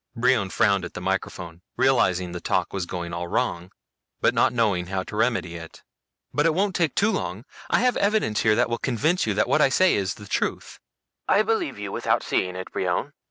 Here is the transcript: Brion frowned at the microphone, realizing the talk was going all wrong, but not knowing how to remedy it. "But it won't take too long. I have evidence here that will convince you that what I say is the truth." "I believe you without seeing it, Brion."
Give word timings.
Brion 0.15 0.49
frowned 0.49 0.83
at 0.83 0.95
the 0.95 0.99
microphone, 0.99 1.61
realizing 1.77 2.31
the 2.31 2.41
talk 2.41 2.73
was 2.73 2.87
going 2.87 3.13
all 3.13 3.27
wrong, 3.27 3.71
but 4.19 4.33
not 4.33 4.51
knowing 4.51 4.87
how 4.87 5.03
to 5.03 5.15
remedy 5.15 5.57
it. 5.57 5.83
"But 6.33 6.47
it 6.47 6.55
won't 6.55 6.75
take 6.75 6.95
too 6.95 7.11
long. 7.11 7.45
I 7.69 7.81
have 7.81 7.97
evidence 7.97 8.39
here 8.41 8.55
that 8.55 8.67
will 8.67 8.79
convince 8.79 9.27
you 9.27 9.35
that 9.35 9.47
what 9.47 9.61
I 9.61 9.69
say 9.69 9.93
is 9.93 10.15
the 10.15 10.25
truth." 10.25 10.79
"I 11.27 11.43
believe 11.43 11.77
you 11.77 11.91
without 11.91 12.23
seeing 12.23 12.55
it, 12.55 12.71
Brion." 12.71 13.13